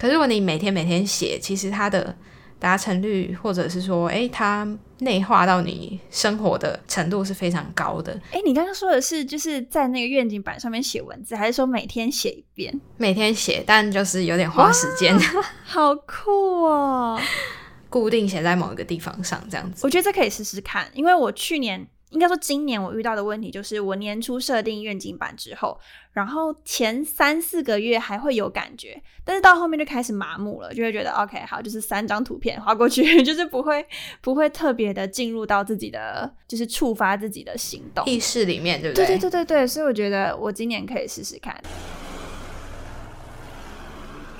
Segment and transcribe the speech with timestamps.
[0.00, 2.16] 可是如果你每天每天写，其实它的
[2.58, 4.66] 达成率，或者是说，诶，它
[5.00, 8.18] 内化到你生活的程度是非常高的。
[8.32, 12.80] 哎，你刚刚说的是就是在那个愿景板上面写文字，还是说每天写一遍？
[12.96, 15.14] 每天写，但就是有点花时间。
[15.64, 17.20] 好酷哦！
[17.90, 19.84] 固定写在某一个地方上，这样子。
[19.84, 21.86] 我觉得这可以试试看，因为我去年。
[22.10, 25.78] 应该说，今年我遇到的问题就是，我年初设定愿景版之后，
[26.12, 33.86] 然后前三四个月还会有感觉，但是到后面就开始麻木了，就会觉得 OK 好，就是三张图片划过去， 就是不会
[34.20, 39.06] 不会特别的进入到自己的，就是触发自己的行动意识里面，对不对？
[39.06, 41.62] 对对对对对，所以我觉得我今年可以试试看。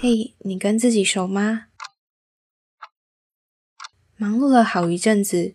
[0.01, 1.67] 嘿，你跟自己熟吗？
[4.17, 5.55] 忙碌了好一阵子。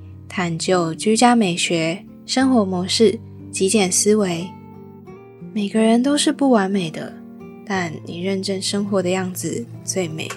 [0.33, 3.19] 探究居家美学、生活模式、
[3.51, 4.49] 极简思维。
[5.53, 7.13] 每个人都是不完美的，
[7.65, 10.29] 但你认真生活的样子最美。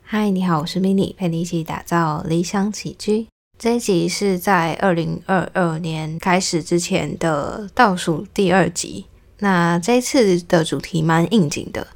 [0.00, 3.26] 嗨，你好，我是 mini，陪你一起打造理想起居。
[3.58, 9.04] 这一集是在二零二二年开始之前的倒数第二集。
[9.38, 11.86] 那这次的主题蛮应景的，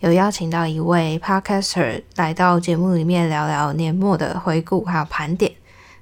[0.00, 5.50] 有邀请到一位 podcaster 来到节目里面聊聊年末的回顾还有盘点。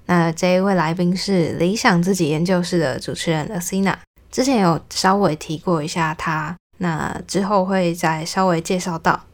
[0.06, 3.94] 那这一位来宾是理想自己研究室的主持人 Asina，
[4.30, 9.26] 之前有稍微提过一下他，那之后会再稍微介绍到。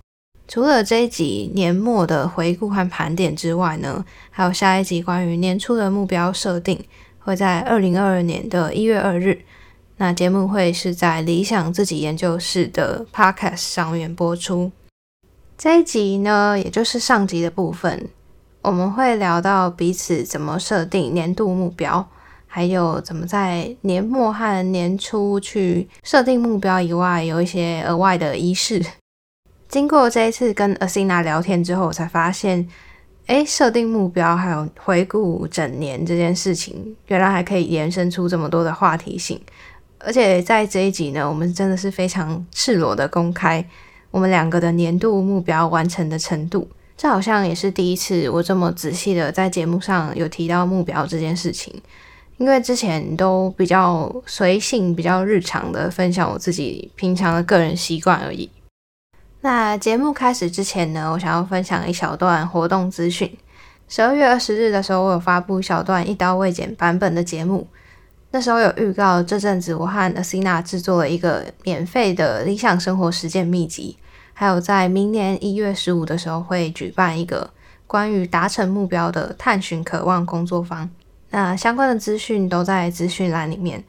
[0.46, 6.84] 除了这一集年末的回顾和盘点之外呢，还有下一集关于年初的目标设定，
[7.18, 9.40] 会在二零二二年的一月二日。
[9.98, 14.70] 那节目会是在理想自己研究室的 Podcast 上面播出。
[15.56, 18.10] 这一集呢，也就是上集的部分，
[18.60, 22.06] 我们会聊到彼此怎么设定年度目标，
[22.46, 28.84] 还有怎么在年末和年初去设定目标以外，有一些额外的仪式。
[29.66, 32.68] 经过这一次跟 Asina 聊天之后，我才发现，
[33.24, 39.40] 哎，设定目标还有回顾整年这件事情，原来还可以延伸出这么多的话题性。
[39.98, 43.64] 而且在这一集呢，我们真的是非常赤裸的公开
[44.10, 46.68] 我们两个的年度目标完成的程度。
[46.96, 51.74] 这好像也是第一次我这么仔细的在节目上有提到目标这件事情，
[52.38, 58.48] 因为之前都比较随性、比较日常的分享我自己平常的个人习惯而已。
[59.42, 63.30] 那节目开始之前呢，我想要分享一小段活动资讯。
[63.88, 67.66] 十二月二十日的时候，我有发布一小段一刀未剪版本的节目。
[68.36, 73.96] 那时候有预告，这阵子我和 Asina 制作了一个免费的理想生活实践秘籍，
[74.34, 77.48] 还有在明年一月十五的时候会举办一个
[77.86, 80.90] 关于达成目标的探寻渴望工作坊。
[81.30, 83.82] 那相关的资讯都在资讯栏里面。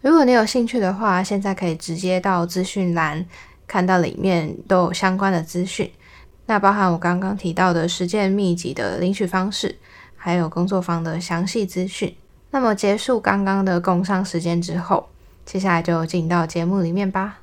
[0.00, 3.24] 如果你有兴趣的话，现在可以直接到资讯栏
[3.68, 5.88] 看到里面都有相关的资讯。
[6.46, 9.76] 那包含我刚刚提到的实践秘籍的领取方式，
[10.16, 12.12] 还有工作坊的详细资讯。
[12.54, 15.08] 那么结束刚刚的工商时间之后，
[15.46, 17.38] 接下来就进到节目里面吧。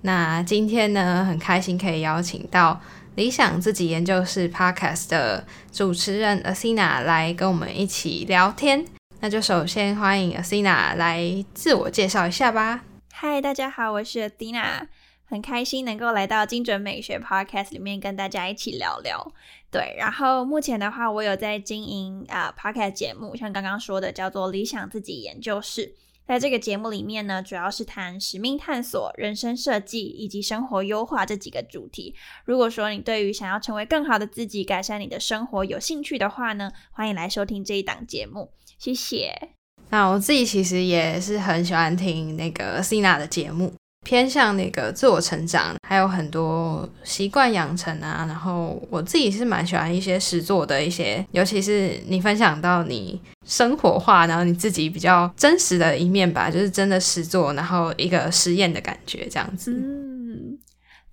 [0.00, 2.80] 那今天呢，很开心可以邀请到
[3.16, 8.82] 理想自己研究室 Podcast 的主持人 Asina 来跟我们一起聊天。
[9.20, 12.80] 那就首先欢迎 Asina 来自我介绍一下吧。
[13.12, 14.86] 嗨，大家好，我是 Asina。
[15.26, 19.32] 很开心能够来到精准美学 Podcast 里面跟大家一起聊聊。
[19.70, 25.94] 对，然后目前的话，我有在经营啊 Podcast 节目，像刚刚说的叫做理想自己研究室。
[26.26, 32.16] 在这个节目里面呢，主要是谈使命探索、人生设计以及生活优化这几个主题。
[32.44, 38.50] 如果说你对于想要成为更好的自己、改善你的生活有兴趣的话呢，欢迎来收听这一档节目。
[38.76, 39.50] 谢谢。
[39.90, 43.72] 那我自己其实也是很喜欢听那个 Sina 的节目。
[44.06, 48.24] 偏向那个自我成长，还有很多习惯养成啊。
[48.28, 59.72] 然后我自己是蛮喜欢一些实作的一些，尤其是你分享到你生活化，然后你自己比较真实的一面吧，就是真的实作，然后一个实验的感觉这样子。
[59.72, 60.56] 嗯，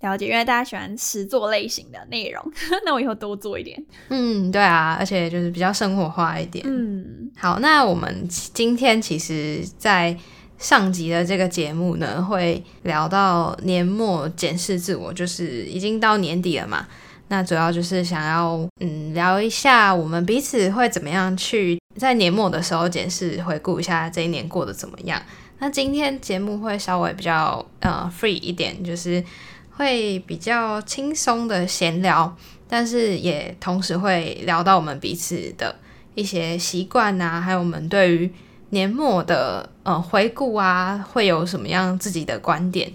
[0.02, 2.40] 了解，因为大家喜欢实作类型的内容，
[2.86, 3.76] 那我以后多做一点。
[4.10, 6.64] 嗯，对啊，而且就是比较生活化一点。
[6.68, 10.16] 嗯，好，那我们今天其实，在
[10.64, 16.86] 上集的这个节目呢，会聊到年末检视自我，就是已经到年底了嘛。
[17.28, 25.20] 那主要就是想要嗯聊一下我们彼此会怎么样去在年末的时候检视回顾一下这一年过得怎么样。
[25.58, 29.22] 那今天节目会稍微比较呃 free 一点，就是
[29.72, 32.34] 会比较轻松的闲聊，
[32.66, 35.76] 但是也同时会聊到我们彼此的
[36.14, 38.32] 一些习惯啊，还有我们对于
[38.70, 42.92] 年末的呃回顾啊，会有什么样自己的观点。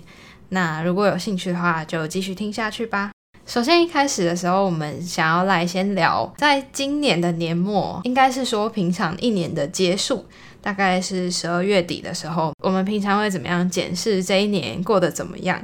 [0.50, 3.12] 那如果有兴趣的话，就继续听下去吧。
[3.46, 10.26] 首先一开始的时候，我们想要来先聊，在今年的年末，应该是说平常一年的结束，
[10.62, 15.60] 大概是十二月底的时候，我们平常会怎么样检视这一年过得怎么样？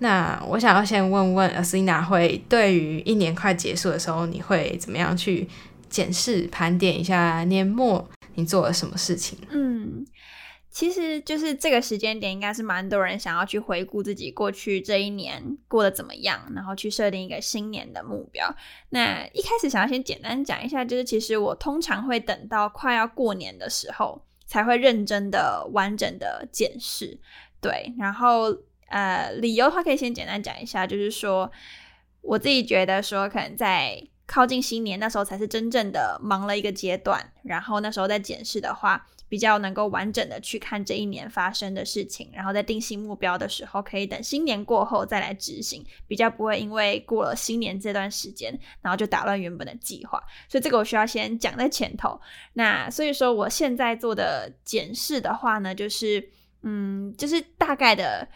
[0.00, 5.48] 那我想要先问问 Asina，会对于一年快结束的时候，你会怎么样去
[5.88, 9.38] 检视、盘点一下年末你做了什么事情？
[9.50, 10.06] 嗯，
[10.70, 18.54] 其实就是这个时间点，应该是蛮多人想要去回顾自己过去这一年过得怎么样，然后去设定一个新年的目标。
[18.90, 27.18] 那一开始想要先简单讲一下，就是其实我通常会等到快要过年的时候，才会认真的、完整的检视。
[27.60, 28.56] 对，然后。
[28.92, 31.48] 呃，理由的话可以先简单讲一下，就是说
[32.22, 50.22] 我自己觉得说，可能在靠近新年那时候才是真正的忙了一个阶段，然后那时候在检视的话，比较能够完整的去看这一年发生的事情，然后在定新目标的时候，可以等新年过后再来执行，比较不会因为过了新年这段时间，然后就打乱原本的计划。
[50.48, 52.20] 所以这个我需要先讲在前头。
[52.52, 56.30] 那所以说我现在做的检视的话呢，就是
[56.62, 58.28] 嗯，就是大概的。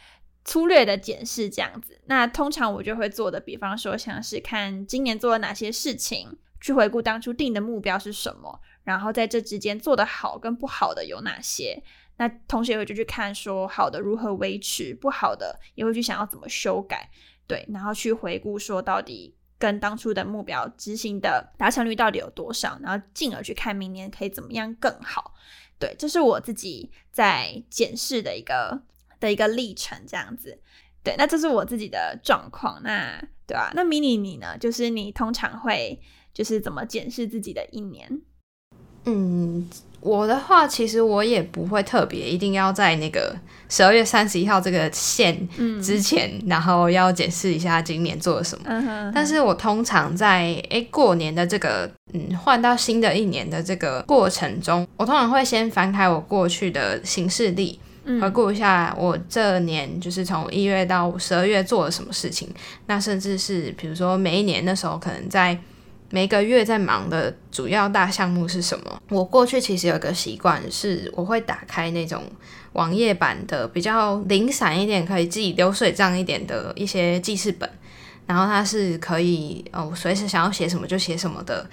[0.44, 11.82] 粗略的检视这样子，那通常我就会做的，比方说像是看今年做了哪些事情，去回顾当初定的目标是什么，然后在这之间做的好跟不好的有哪些。
[12.19, 17.08] 那同时也会就去看说好的如何维持，不好的也会去想要怎么修改，
[17.47, 25.35] 对，然后去回顾说到底跟当初的目标执行的达成率到底有多少，然后进而去看明年可以怎么样更好。
[25.79, 28.82] 对，这是我自己在检视的一个。
[29.20, 30.58] 的一个历程，这样子，
[31.02, 33.70] 对，那这是我自己的状况，那对啊？
[33.75, 34.56] 那迷你你呢？
[34.58, 36.00] 就是你通常会
[36.32, 38.20] 就是怎么检视自己的一年？
[39.06, 39.69] 嗯，
[40.00, 43.37] 我的话，其实我也不会特别一定要在那个
[43.69, 45.46] 十二月三十一号这个线
[45.82, 48.64] 之前，然后要检视一下今年做了什么。
[48.66, 57.78] 嗯但是我通常在诶过年的这个嗯换到新的一年的这个过程中，我通常会先翻开我过去的行事历。
[58.21, 62.49] 回顾一下我这年就是从一月到十二月做了什么事情，
[62.87, 65.59] 那甚至是比如说每一年那时候可能在
[66.11, 69.03] 每个月在忙的主要大项目是什么。
[69.09, 72.23] 我过去其实有个习惯是，我会打开那种
[72.75, 77.69] 网页版的比较零散一点，可以记流水账一点的一些记事本，
[78.27, 81.69] 然后它是可以哦随时想要写什么就写什么的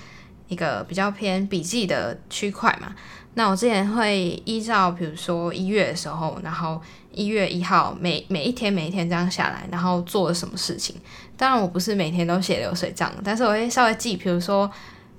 [0.48, 2.95] 一个比较偏笔记的区块嘛。
[3.33, 6.81] 那我之前会依照，比如说一月的时候，然后
[7.12, 10.95] 一月一号每每一天每一天这样下来，然后做了什么事情。
[11.38, 14.69] 当然我不是每天都写流水账，但是我会稍微记，比如说，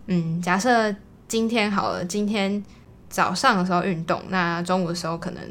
[0.08, 0.94] 嗯，假设
[1.26, 2.62] 今天好了，今天
[3.08, 5.42] 早上的时候运动，那中午的时候可能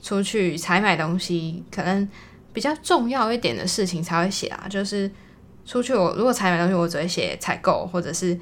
[0.00, 2.08] 出去采买东西，可能
[2.54, 4.66] 比较重要一点的事情才会写啊。
[4.68, 5.10] 就是
[5.66, 8.36] 出去我如果采买东西，我只会写采购或者是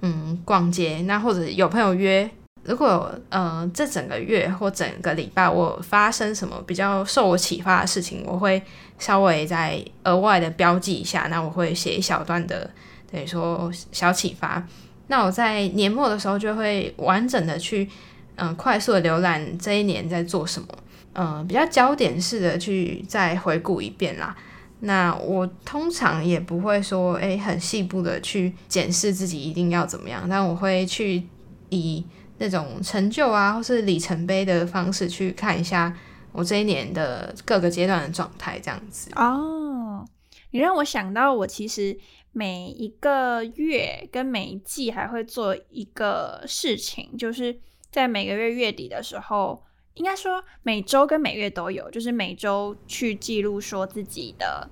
[0.00, 2.28] 嗯逛街，那或者有朋友约。
[2.68, 8.60] 如果呃这整个月或整个礼拜我发生什么比较受我启发的事情，我会
[8.98, 11.28] 稍微再额外的标记一下。
[11.30, 12.68] 那我会写一小段的，
[13.10, 14.66] 等于说小启发。
[15.06, 17.88] 那我在年末的时候就会完整的去
[18.34, 20.68] 嗯快速的浏览这一年在做什么，
[21.14, 24.36] 嗯比较焦点式的去再回顾一遍啦。
[24.80, 31.22] 那我通常也不会说诶很细部的去检视自己一定要怎么样，但我会去
[31.70, 32.04] 以。
[32.38, 35.96] 那种成就啊，或是里程碑的方式去看一下
[36.32, 40.04] 我这一年的各个阶段的状态，这样子哦。
[40.50, 41.98] 你让我想到，我其实
[42.32, 47.58] 每一个月跟每一季还会做一个事情，就是
[47.90, 49.62] 在每个月月底的时候，
[49.94, 54.68] 应该说每周跟每月都有，就是每周去记录说自己的，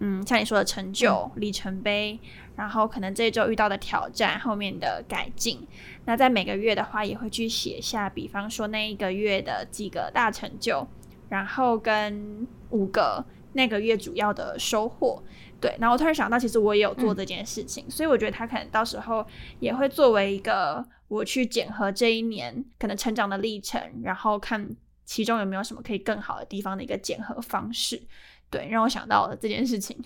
[0.00, 2.18] 嗯，像你说的成就里程碑。
[2.56, 5.66] 然后可能这一周遇到的挑战，后面的改进。
[6.04, 10.86] 那在每个月的话，也会去写下，比方说那一个月的几个大成就，
[11.28, 15.22] 然后跟五个那个月主要的收获。
[15.60, 19.26] 对，然后我突然想到，其实我也有做这件事情，所以我觉得他可能到时候
[19.60, 24.68] 也会作为一个我去检核这一年可能成长的历程，然后看
[25.06, 28.02] 其中有没有什么可以更好的地方的一个检核方式。
[28.50, 29.96] 对，让我想到了这件事情。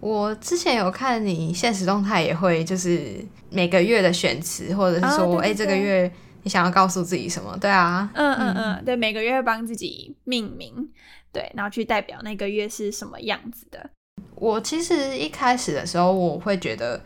[0.00, 3.16] 我之前有看你现实动态，也会就是
[3.50, 6.10] 每个月的选词，或者是说，哎，这个月
[6.42, 7.56] 你想要告诉自己什么？
[7.58, 10.88] 对啊，嗯嗯嗯，对，每个月帮自己命名，
[11.32, 13.90] 对，然后去代表那个月是什么样子的。
[14.34, 17.02] 我其实一开始的时候，我会觉得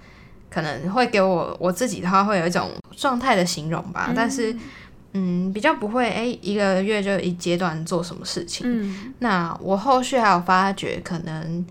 [0.51, 4.13] 可能会给我我自己的话，会有一种状态的形容吧。
[4.15, 4.55] 但是，
[5.13, 8.67] 嗯，比较不会哎，一个月就一阶段做什么事情。
[8.67, 11.65] 嗯，那我后续还有发觉，可能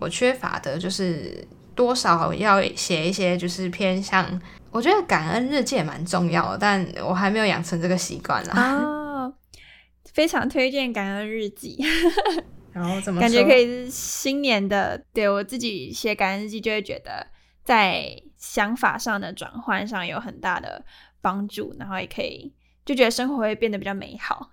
[0.00, 4.40] 我缺乏的就是多少要写一些，就是偏向
[4.72, 8.54] 我觉得感恩日记也蛮重要的，但我还没有养成这个习惯啦。
[8.82, 9.34] 哦，
[10.12, 11.78] 非常推荐感恩日记。
[12.72, 17.26] 然后怎么感觉可以新年的对我自己写感恩日记，就会觉得
[17.64, 20.84] 在想法上的转换上有很大的
[21.20, 22.52] 帮助，然后也可以
[22.84, 24.50] 就觉得生活会变得比较美好。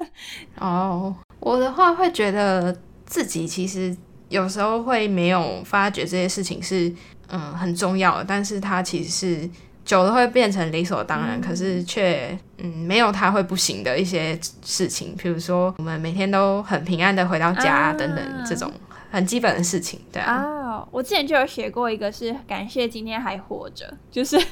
[0.60, 3.96] 哦，我的话会觉得自己其实
[4.34, 6.92] 有时候会没有发觉这些事情是
[7.28, 9.50] 嗯很重要的，但是它其实是。
[9.84, 18.72] 久了会变成理所当然，可是却嗯没有它会不行的一些事情，比如说我们每天都很平安的回到家等等这种
[19.10, 20.88] 很基本的事情，对啊。
[20.90, 24.42] 我之前就有写过一个是感谢今天还活着，就是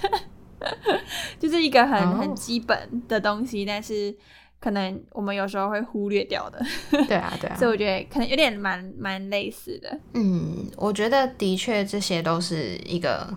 [1.41, 4.15] 就是一个很很基本的东西，但是
[4.63, 6.65] 可能我们有时候会忽略掉的。
[7.07, 7.57] 对啊，对啊。
[7.57, 9.99] 所以我觉得可能有点蛮蛮类似的。
[10.15, 13.37] 嗯，我觉得的确这些都是一个。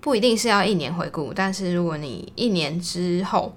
[0.00, 3.54] 不一定是要一年回顾，但是如果你一年之后，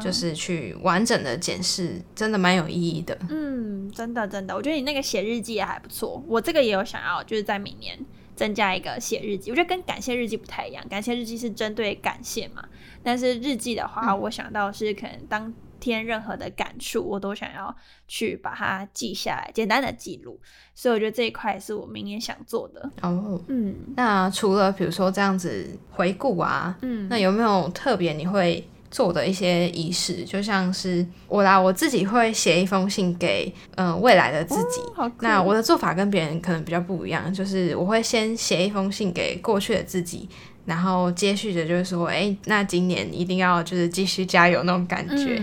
[0.00, 3.18] 就是去完整的检视，真的蛮有意义的。
[3.28, 6.22] 嗯，真的真的，我觉得你那个写日记也还不错。
[6.28, 7.98] 我这个也有想要，就是在明年
[8.36, 9.50] 增加一个写日记。
[9.50, 12.64] 我觉得跟感谢日记不太一样，感谢日记是针对感谢嘛，
[13.02, 15.52] 但是日记的话，我想到是可能当。
[15.80, 17.74] 天任何的感触，我都想要
[18.06, 20.38] 去把它记下来，简单的记录。
[20.74, 22.88] 所以我觉得这一块是我明年想做的。
[23.02, 30.24] 哦，嗯，那除了比如说这样子回顾啊，嗯，那有没有特别你会做的一些仪式？
[30.24, 34.80] 就像是我啦，我自己会写一封信给嗯未来的自己。
[35.20, 40.28] 那我的做法跟别人可能比较不一样，就是我会先写一封信给过去的自己。
[40.70, 45.42] 然后接续着就是说，哎，那今年一定要就是继续加油那种感觉。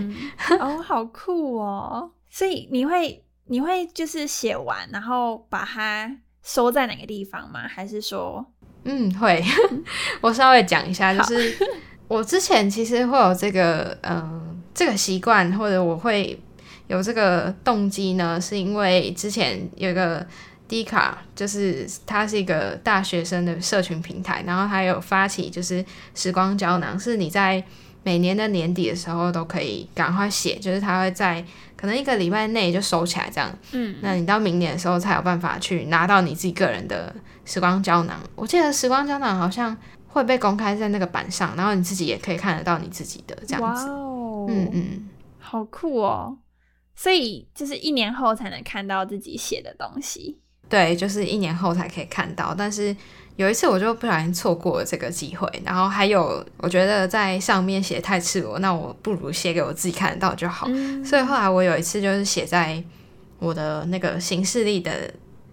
[0.58, 2.10] 哦，好酷哦！
[2.30, 6.10] 所以你会你会就是写完，然后把它
[6.42, 7.68] 收在哪个地方吗？
[7.68, 8.42] 还是说，
[8.84, 9.44] 嗯，会。
[10.22, 11.54] 我稍微讲一下，就是
[12.08, 16.42] 我之前其实会有这个嗯这个习惯，或者我会
[16.86, 20.26] 有这个动机呢，是因为之前有一个。
[20.68, 25.84] D 卡就是它是一个大学生的社群平台，然后它有发起就是
[26.14, 27.64] 时光胶囊，是你在
[28.04, 31.44] 每年的年底的时候都可以赶快写，就是它会在
[31.76, 38.20] 可能一个礼拜内就收起来这样，嗯，那你到明年的时候才有办法去拿到你自己个人的时光胶囊。
[38.34, 45.08] 我记得时光胶囊好像会被公开在那个板上，然后你自己也可以看得到你自己的这样子，哦嗯嗯，
[45.38, 46.38] 好酷哦！
[46.94, 50.40] 所以就是一年后才能看到自己写的东西。
[50.68, 52.94] 对，就是一年后才可以看到，但是
[53.36, 55.48] 有一次我就不小心错过了这个机会。
[55.64, 60.68] 然后还有，我觉得在上面写太赤裸，那我不如写给我自己看得到就好。
[61.04, 62.82] 所以后来我有一次就是写在
[63.38, 65.10] 我的那个行事历的，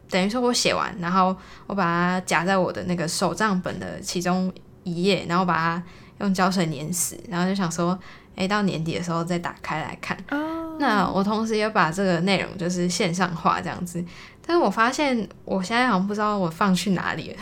[0.10, 1.36] 等于说我写完，然后
[1.68, 4.52] 我把它夹在我的那个手账本的其中
[4.84, 5.84] 一页，然后把它
[6.20, 7.98] 用胶水粘死，然后就想说，
[8.36, 10.18] 哎，到年底的时候再打开来看。
[10.78, 14.04] 那我同时也把这个内容就是线上化这样子。
[14.46, 17.38] 但是我发现我现在好像不知道我放去哪里了。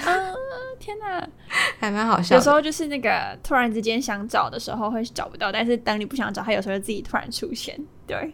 [0.79, 1.27] 天哪，
[1.79, 2.35] 还蛮好笑。
[2.35, 7.79] 有时候就是那个突然之间想找的时候会找不到，但是等你不想找，它有时候自己突然出现。
[8.05, 8.33] 对，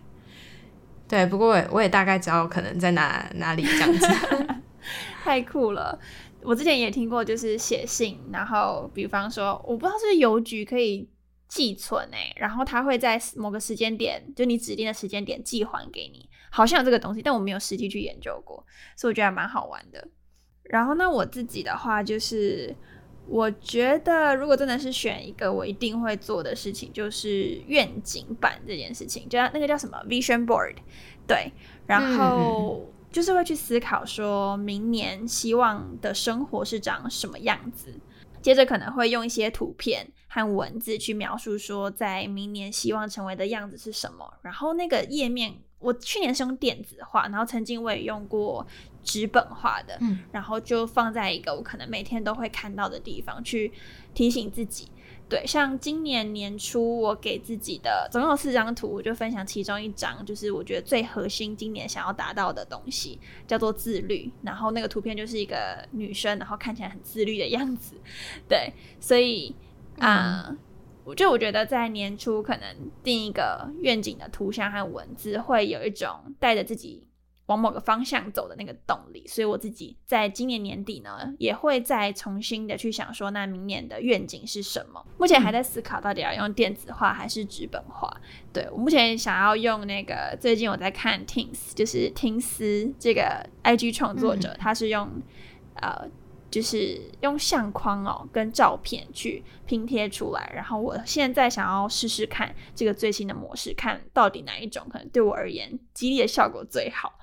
[1.07, 1.25] 对。
[1.25, 4.07] 不过我也大概知道可能在哪哪里这样子。
[5.23, 5.99] 太酷了！
[6.41, 11.07] 我之前也听过，就是写信，然后比方说，我不知道是邮局可以
[11.47, 16.28] 寄存诶，然后他会在某个时间点，就你指定的时间点寄还给你。
[16.49, 18.65] 好像有这个东西，但我没有实际去研究过，
[18.95, 20.07] 所以我觉得还蛮好玩的。
[20.63, 22.75] 然后呢，我自己的话就是，
[23.27, 30.75] 我觉得如果真的是选一个我一定会做的事情，就是愿景版这件事情，就那个叫什么 Vision Board，
[31.25, 31.51] 对，
[31.87, 37.99] 然后就是会去思考说明年希望的生活是长什么样子，
[38.41, 45.55] 接着可能会用一些图片和文字去描述说在明年希望成为的样子是什么，然后那个页面。
[45.79, 48.65] 我去年是用电子化，然后曾经我也用过
[49.03, 53.71] 纸本化的，嗯，然后就放在一个我可能每天都会看到的地方去
[54.13, 54.89] 提醒自己。
[55.29, 64.31] 对，像今年年初我给自己的总共有四张图，我就分享其中一张，就是我觉得最核心今年想要达到的东西，叫做自律。
[64.41, 67.93] 然后那个图片就是一个女生，然后看起来很自律的样子。
[68.47, 69.55] 对，所以
[69.99, 70.57] 啊，
[71.09, 77.05] 我就我觉得在年初可能定一个愿景的图像和文字，会有一种带着自己。
[77.47, 85.03] 往某个方向走的那个动力，所以我自己在今年年底呢，也会再重新的去想说，那明年的愿景是什么？
[85.17, 88.07] 目前还在思考到底要用电子化还是纸本化。
[88.53, 95.09] 对我目前想要用那个，最近我在看 Tins，就是听思这个 IG 创作者，他是用
[95.73, 96.07] 呃。
[96.49, 100.51] 就是用相框哦，跟照片去拼贴出来。
[100.53, 107.13] 然后我现在想要试试看这个最新的模式，看到底哪一种可能对我而言激励的效果最好。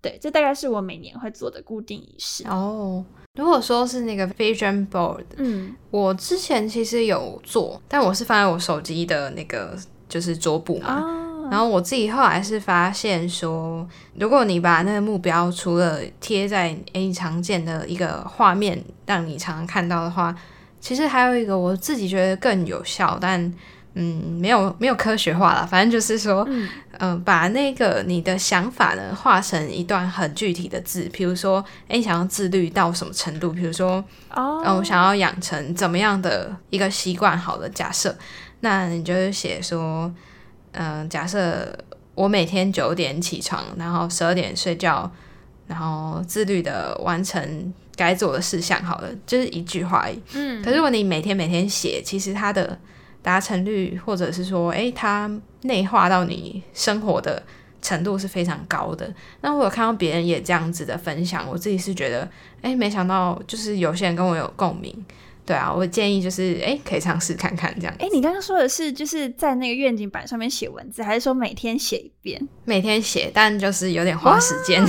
[0.00, 2.44] 对，这大概是我每年会做的固定仪式。
[2.48, 11.31] 哦，如果说是那个 vision board，嗯，我之前其实有做，但我是放在我手机的那个就是桌布嘛。
[11.52, 20.34] 然后我自己后来是发现说，如果你把那个目标除了贴在诶常见的一个画面让你常常看到的话，
[20.80, 23.38] 其实还有一个我自己觉得更有效，但
[23.92, 26.48] 嗯没有没有科学化了，反正就是说，
[26.98, 34.02] 嗯把那个你的想法呢画成一段很具体的字，比如说诶你想要自律到什么程度，比如说
[34.34, 38.16] 哦我想要养成怎么样的一个习惯，好的假设，
[38.60, 40.10] 那你就是写说。
[40.72, 41.76] 嗯，假设
[42.14, 45.10] 我每天九点起床，然后十二点睡觉，
[45.66, 50.20] 然后自律的完成该做的事项，好了，就是一句话而已。
[50.34, 52.78] 嗯，可是如果你每天每天写，其实它的
[53.22, 55.30] 达成率，或者是说，诶，它
[55.62, 57.42] 内化到你生活的
[57.80, 59.12] 程度是非常高的。
[59.40, 62.28] 那我有看到别人也这样子的分享，我自己是觉得，
[62.62, 64.92] 诶，没想到就是有些人跟我有共鸣。
[65.44, 67.94] 对啊，我建议就是，哎，可以尝试看看这样。
[67.98, 72.40] 哎，你刚刚说的是就是在那个愿景板上面写文字，还是说每天写一遍？
[72.64, 74.86] 每天写，但就是有点花时间。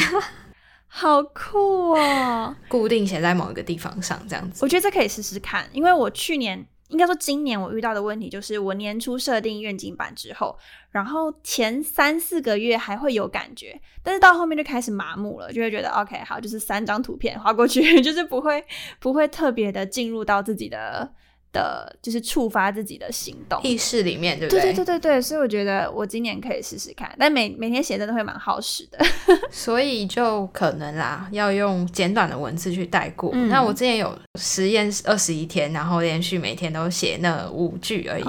[0.87, 2.55] 好酷哦！
[2.69, 4.59] 固定写在某一个地方上这样子。
[4.63, 6.65] 我觉得这可以试试看，因为我去年。
[6.93, 10.57] 应该说，今年我遇到的问题就是，我年初设定愿景版之后，
[10.91, 18.63] 然后前三四个月还会有感觉，但是到后面就开始麻木了，就会觉得 OK 好，就是三张图片划过去， 就是不会
[18.99, 21.11] 不会特别的进入到自己的。
[21.53, 24.61] 的就是触发自己的行动意识里面，对不对？
[24.61, 28.97] 对对对对对，所以我觉得我今年可以试试看，但每每天写真的会蛮耗时的，
[29.49, 33.31] 所以就可能啦，要用简短的文字去带过。
[33.47, 38.25] 那我之前有实验二十一天，然后连续每天都写那五句而已，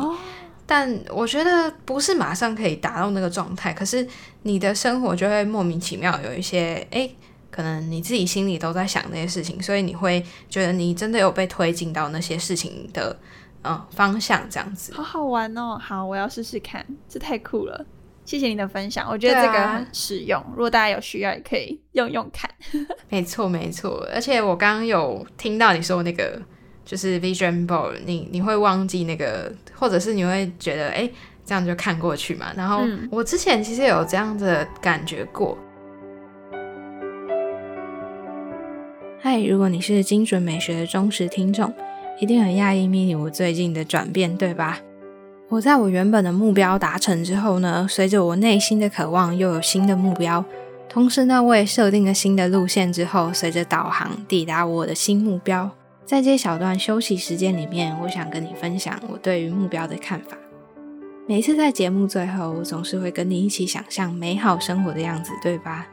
[0.67, 4.07] 但我觉得不是马上可以达到那个状态，可是
[4.43, 7.11] 你的生活就会莫名其妙有一些哎。
[7.55, 13.17] 可能你自己心里都在想那些事情，所以你会觉得你真的有被推进到那些事情的
[13.63, 14.93] 嗯方向，这样子。
[14.93, 15.79] 好好玩哦！
[15.81, 17.87] 好，我要试试看，这太酷了！
[18.25, 20.43] 谢谢你的分享，我觉得这个很实用。
[20.51, 22.51] 如果大家有需要，也可以用用看。
[23.09, 24.05] 没错，没错。
[24.13, 26.43] 而且我刚刚有听到你说那个
[26.85, 31.09] 就是 vision board，你你会忘记那个，或者是你会觉得哎
[31.45, 32.53] 这样就看过去嘛？
[32.57, 35.57] 然后我之前其实有这样的感觉过。
[39.27, 41.73] 嗨，如果你是精准美学的忠实听众，
[42.21, 44.81] 一定很讶异 mini 我最近的转变，对吧？
[45.49, 50.45] 我在我原本的目标达成之后呢，随着我内心的渴望，又有新的目标，
[50.91, 55.71] 同时呢，我也设定了新的路线之后，随着导航抵达我的新目标。
[56.05, 60.37] 在这小段休息时间里面，我想跟你分享我对于目标的看法。
[61.27, 65.87] 每次在节目最后，我总是会跟你一起想象美好生活的样子，对吧？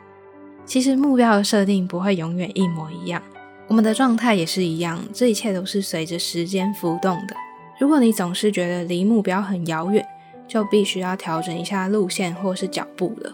[0.66, 3.22] 其实目标的设定不会永远一模一样，
[3.68, 7.36] 我们的状态也是一样，这一切都是随着时间浮动的。
[7.80, 10.06] 如果你总是觉得离目标很遥远，
[10.48, 13.34] 就必须要调整一下路线或是脚步了。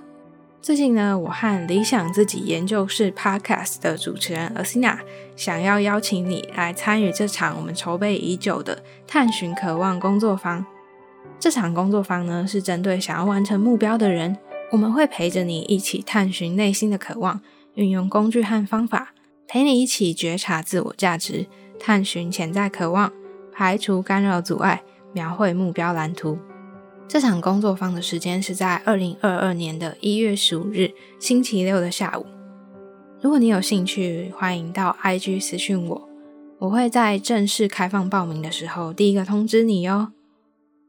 [0.61, 4.97] 最近呢，我和理想自己研究室 Podcast 的主持人 Asina
[5.35, 10.65] 想要邀请你来参与这场我们筹备已久的探寻渴望工作坊。
[11.39, 14.35] 这场工作坊呢，是针对想要完成目标的人。
[14.69, 17.39] 我们会陪着你一起探寻内心的渴望，
[17.75, 19.13] 运用工具和方法，
[19.47, 21.45] 陪你一起觉察自我价值，
[21.80, 23.12] 探寻潜在渴望，
[23.53, 26.38] 排除干扰阻碍，描绘目标蓝图。
[27.08, 32.25] 这场工作坊的时间是在二零二二年的一月十五日星期六的下午。
[33.21, 36.10] 如果你有兴趣，欢迎到 IG 私讯我，
[36.60, 40.12] 我会在正式开放报名的时候第一个通知你哟。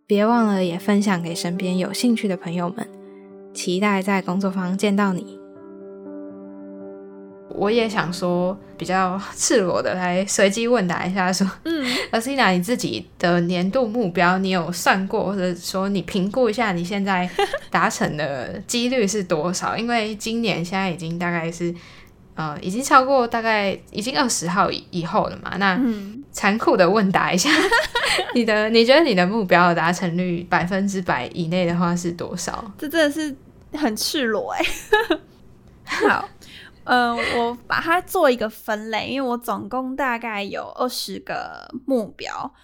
[0.08, 2.88] 别忘了也分享给身边有兴趣的朋友们。
[3.52, 5.38] 期待在工作坊见到你。
[7.50, 17.28] 我也想说，比较赤裸的来随机问答一下，说，嗯 i n a 你自己的年度目标，你有算过，或者说你评估一下你现在
[17.68, 19.76] 达成的几率是多少？
[19.76, 21.74] 因为今年现在已经大概是，
[22.36, 25.56] 呃，已经超过大概已经二十号以后了嘛。
[25.56, 25.80] 那
[26.38, 27.50] 残酷的问答一下，
[28.32, 32.64] 你的你觉得你的目标的达成率百分之百以内的话是多少？
[32.78, 33.36] 这真的是
[33.76, 34.64] 很赤裸哎。
[36.06, 36.28] 好。
[36.84, 42.54] 嗯， 我把它做一个分类，因为我总共大概有二十个目标，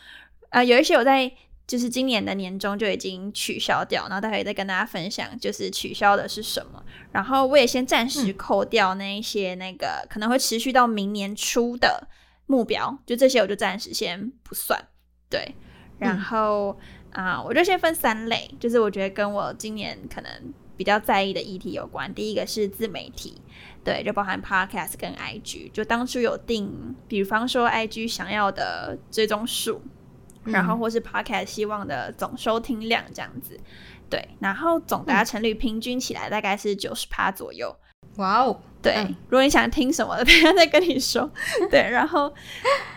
[0.50, 1.30] 啊，有一些我在
[1.66, 6.80] 就是今年的年终就已经取消掉，然后待会再跟大家分享，就是取消的是什么。
[7.10, 12.08] 然后我也先暂时扣掉那一些那个可能会持续到明年初的
[12.46, 14.80] 目标，就这些我就暂时先不算。
[15.28, 15.54] 对，
[15.98, 16.78] 然后
[17.12, 20.30] 啊，我就先分三类，就是我觉得跟我今年可能
[20.76, 22.12] 比较在意的议题有关。
[22.14, 23.40] 第一个是自媒体。
[23.84, 29.82] 对，就包含 Podcast 跟 IG，就当初有定，比方说 IG 想要的追踪数，
[30.42, 33.60] 然后或是 Podcast 希望的总收听量这样子，
[34.08, 37.76] 对，然后总达成率平均起来大概是九十趴左右。
[38.16, 41.28] 哇哦，对，如果你想听什么，等下再跟你说。
[41.70, 42.32] 对，然后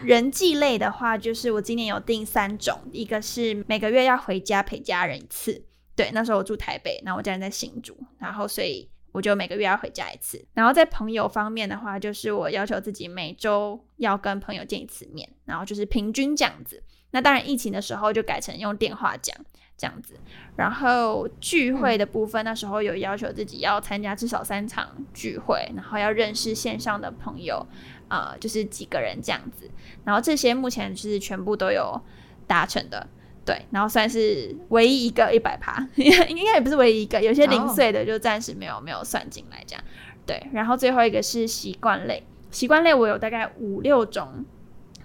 [0.03, 5.63] 人际类的话，就是我今年有定三种，一个是每个月要回家陪家人一次，
[5.95, 8.89] 对，那时候我住台北，那我家人在新竹，然后所以。
[9.13, 16.83] 我就每个月要回家一次，然后在朋友方面的话，就是我要求自己每周要跟朋友见一次面，然后就是平均这样子。
[17.09, 19.35] 那当然疫情的时候就改成用电话讲
[19.77, 20.15] 这样子。
[20.55, 27.65] 然后聚会的部分，那时候有要求自己要参加至少三场聚会，然后要认识线上的朋友，
[28.09, 29.69] 呃，就是几个人这样子。
[30.03, 32.01] 然后这些目前是全部都有
[32.47, 33.07] 达成的。
[33.45, 39.81] 对，然后算是唯一一个一百趴， 应该也不是唯一一个，有些零碎的就暂时没有没有算进来这样。
[40.25, 44.43] 对，然后最后一个是习惯类，习惯类我有大概五六种，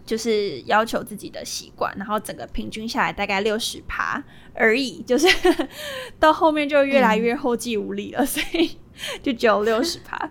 [0.05, 4.23] 就是要求自己的习惯，然后整个平均下来大概六十趴
[4.55, 5.27] 而已，就是
[6.19, 8.79] 到后面就越来越后继无力了，所以
[9.23, 10.31] 就只有六十趴。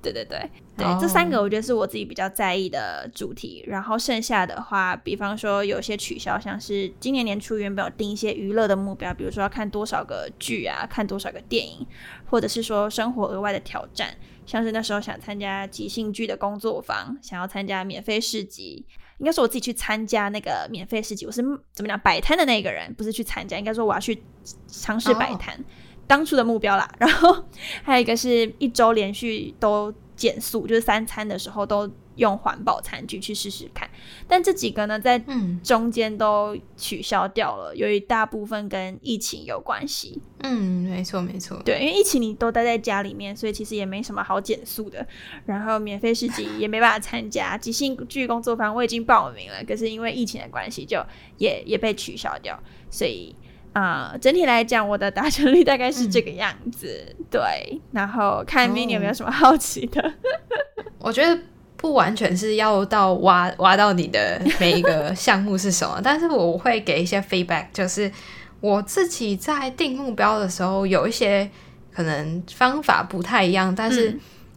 [0.00, 0.50] 对对对。
[0.78, 3.64] 对，这三个我觉得是我自己比较在意的主题。
[3.66, 11.84] 然后剩下的话，比方说有些取消，像是今年年初原本有定一些娱乐的目标，比如说要看多少个剧啊，看多少个电影，
[12.26, 18.86] 或者是说生活额外的挑战，像是那时候想参加即兴剧的工作坊，想要参加免费市集，
[19.18, 24.22] 应该说我自己去参加那个免费市集，我是怎么讲摆摊的那个人，不是去参加，应该说我要去
[24.66, 25.58] 尝试摆摊，
[26.06, 26.90] 当初的目标啦。
[26.98, 27.44] 然后
[27.82, 29.94] 还有一个是一周连续都。
[30.18, 33.88] 减速就是三餐的时候都用环保餐具去试试看，
[34.28, 35.18] 但这几个呢在
[35.64, 40.20] 中间都取消掉了，由于大部分跟疫情有关系。
[40.40, 45.06] 嗯，没错没错，对，因为疫情你都待在家里面，所以其实也没什么好减速的。
[45.46, 51.02] 然后免费市集也没办法参加，即兴剧工作坊我已经报名了，可是因为疫情的关系就
[51.38, 53.34] 也也被取消掉，所以。
[53.74, 57.14] 啊，整体来讲，我的达成率大概是这个样子。
[57.30, 60.14] 对，然后看 mini 有没有什么好奇的？
[60.98, 61.40] 我觉得
[61.78, 68.12] 不完全是要到挖挖到你的每一个项目是什么，但是我会给一些 feedback，就是
[68.60, 71.48] 我自己在定目标的时候有一些
[71.94, 74.14] 可能方法不太一样，但是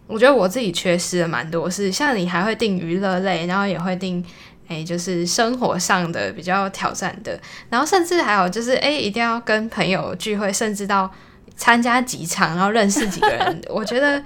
[0.08, 1.70] 我觉得我自己缺失了蛮多。
[1.70, 4.22] 是像你还会定娱乐类，然后也会定。
[4.68, 7.38] 哎，就是生活上的比较挑战的，
[7.70, 11.12] 然后甚至还有就是，哎，一定要跟朋友聚会，甚至到
[11.58, 13.62] 参加几场，然后认识几个人。
[13.68, 14.24] 我觉得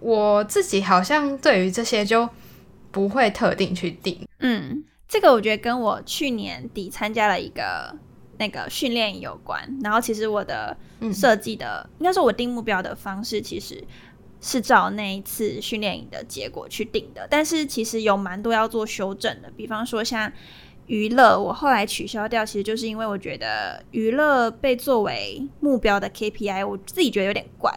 [0.00, 2.28] 我自己好像对于这些就
[2.90, 4.26] 不会特定去定。
[4.40, 7.96] 嗯，这个我觉得跟我去年底参加了一个
[8.38, 9.78] 那个训练有关。
[9.82, 10.76] 然后其实我的
[11.12, 13.84] 设计的，应该说我定目标的方式，其实。
[14.42, 19.52] 是照那一次训练营的结果去定的，但是其实有蛮多要做修正的。
[19.54, 20.32] 比方说像
[20.86, 27.70] 娱乐，我后来取消掉，其实就是因为我觉得娱乐被作为目标的 KPI，我自己觉得有点怪。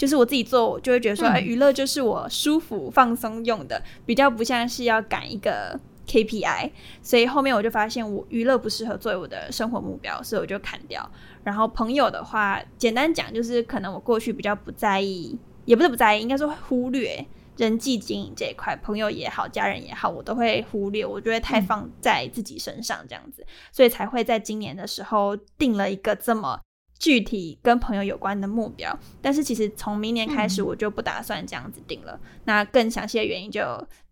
[0.00, 6.70] 就是我自己做，我就会觉得说，哎，娱乐就是我舒服放松用的，比较不像是要赶一个 KPI。
[7.02, 11.06] 所以后面我就发现，我娱乐不适合作为我的生活目标，所以我就砍掉。
[11.44, 15.38] 然后朋友的话，简单讲就是，可能我过去比较不在意。
[15.66, 17.22] 也不是不在意，应该说忽略
[17.58, 21.04] 人际经营这一块，朋友也好，家人也好，我都会忽略。
[21.04, 26.58] 我觉得太放在自己身上这样子，所以才会在今年的时候定了一个这么
[27.00, 28.96] 具体跟朋友有关的目标。
[29.20, 32.16] 但是其实从明年开始，我就不打算这样子定了。
[32.44, 33.60] 那更详细的原因就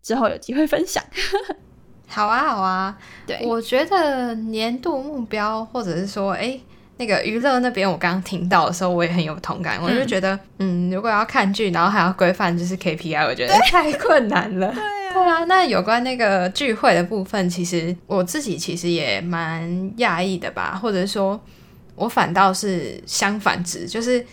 [0.03, 1.01] 之后有机会分享。
[2.05, 2.97] 好啊，好啊。
[3.25, 6.59] 对，我觉得年度目标，或者是说，哎。
[7.01, 9.81] 那个娱乐那边，我刚刚听到的时候，我也很有同感。
[9.81, 14.69] 我就觉得，嗯，如果要看剧，然后还要规范就是 KPI，我觉得太困难了。
[15.13, 19.63] 对啊，那有关那个聚会的部分，其实我自己其实也蛮
[19.99, 21.39] 讶异的吧，或者说，
[21.99, 24.25] 我反倒是相反值，就是。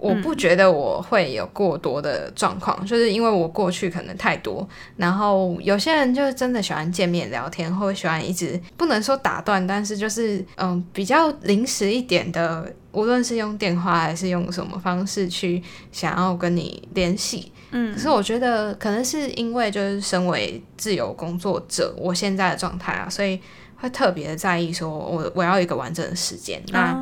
[0.00, 4.64] 我不觉得我会有过多的状况，就是因为我过去可能太多，
[4.96, 23.40] 然后有些人就是真的喜欢见面聊天，或喜欢一直不能说打断，但是就是嗯比较临时一点的，无论是用电话还是用什么方式去想要跟你联系，嗯，可是我觉得可能是因为就是身为自由工作者，我现在的状态啊，所以
[23.78, 26.92] 会特别的在意说我我要一个完整的时间，那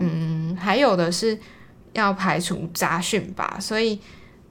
[0.00, 1.38] 嗯还有的是。
[1.94, 3.96] 要排除杂讯吧，所以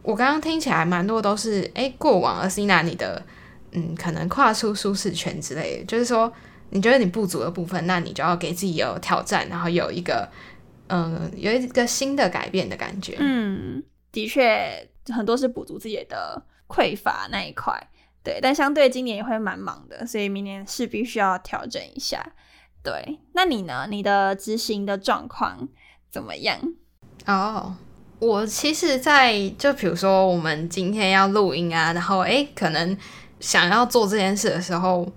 [0.02, 3.22] 我刚刚听起来蛮多都是哎，过往而是拿你的
[3.74, 6.32] 嗯，可能跨出舒适圈之类的，就是说
[6.70, 10.26] 你觉得你不足的部分，那你就要给自己有挑战，然后有一个
[10.88, 13.18] 嗯，有一个新的改变的感觉。
[13.20, 13.84] 嗯，
[14.14, 17.78] 的确很多是补足自己的匮乏那一块，
[18.24, 22.26] 对，但相对今年也会蛮忙的，所以明年势必需要调整一下。
[22.82, 23.88] 对，那你呢？
[23.90, 25.68] 你的执行的状况
[26.10, 26.58] 怎么样？
[27.26, 27.76] 哦，
[28.20, 32.98] 我其实，在就比如说我们今天要录音啊，然后诶，可能
[33.40, 35.10] 想要做这件事的时候，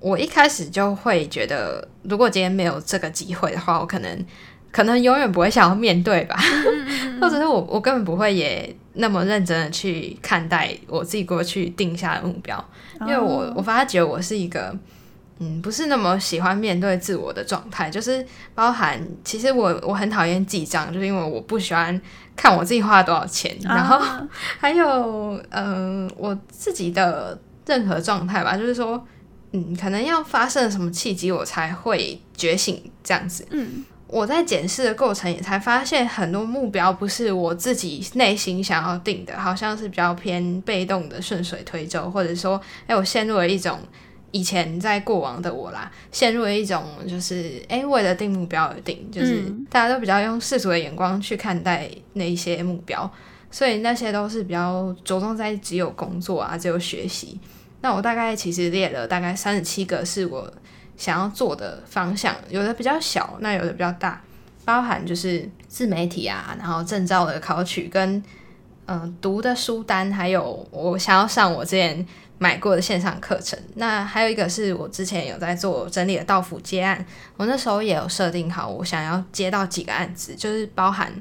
[0.00, 4.26] 我一开始就会觉得，如果今天没有这个机会的话，我可能
[4.70, 6.36] 可能永远不会想要面对吧，
[7.20, 12.62] 或者是我我根本不会也那么认真的去看待我自己过去定下的目标，
[13.00, 14.76] 因为我我发觉我是一个。
[15.40, 22.02] 嗯，不是那么喜欢面对自我的状态，就是包含其实我我很讨厌记账，就是因为我不喜欢
[22.34, 24.00] 看我自己花了多少钱，然后
[24.58, 29.06] 还有嗯我自己的任何状态吧，就是说
[29.52, 33.46] 嗯可能要发生什么契机我才会觉醒这样子。
[33.52, 43.78] 嗯，我在检视的过程也才发现很多目标不是我自己内心想要定的，好像是比较偏被动的顺水推舟，或者说哎我陷入了一种。
[44.30, 53.10] 以前在过往的我啦，陷入了一种就是哎，为了定目标而定，就是大家都比较用世俗的眼光去看待那一些目标，
[53.50, 57.40] 所以那些都是比较着重在只有工作啊，只有学习。
[57.80, 60.52] 那我大概其实列了大概三十七个是我
[60.98, 64.20] 想要做的方向，有的比较小，那有的比较大，
[64.66, 68.22] 包含就是自媒体啊，然后证照的考取跟
[68.84, 72.06] 嗯读的书单，还有我想要上我之前。
[72.40, 77.04] 买过的线上课程，那还有一个是我之前有在做整理的到府接案，
[77.36, 81.12] 我那时候也有设定好，我想要接到几个案子，就是包含